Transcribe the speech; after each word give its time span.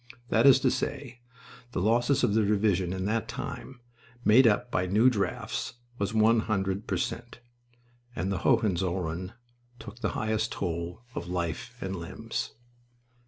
That 0.29 0.47
is 0.47 0.59
to 0.61 0.71
say, 0.71 1.19
the 1.73 1.79
losses 1.79 2.23
of 2.23 2.33
their 2.33 2.45
division 2.47 2.91
in 2.91 3.05
that 3.05 3.27
time, 3.27 3.81
made 4.25 4.47
up 4.47 4.71
by 4.71 4.87
new 4.87 5.11
drafts, 5.11 5.75
was 5.99 6.11
100 6.11 6.87
per 6.87 6.97
cent.; 6.97 7.39
and 8.15 8.31
the 8.31 8.39
Hohenzollern 8.39 9.33
took 9.77 9.99
the 9.99 10.09
highest 10.17 10.53
toll 10.53 11.03
of 11.13 11.27
life 11.27 11.75
and 11.79 11.95
limbs. 11.95 12.53